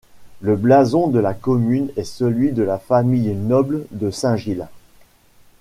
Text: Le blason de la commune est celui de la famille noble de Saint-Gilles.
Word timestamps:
Le 0.41 0.55
blason 0.55 1.09
de 1.09 1.19
la 1.19 1.35
commune 1.35 1.91
est 1.95 2.05
celui 2.05 2.53
de 2.53 2.63
la 2.63 2.79
famille 2.79 3.35
noble 3.35 3.85
de 3.91 4.09
Saint-Gilles. 4.09 4.67